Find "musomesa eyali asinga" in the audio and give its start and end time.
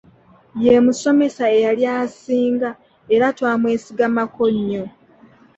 0.85-2.69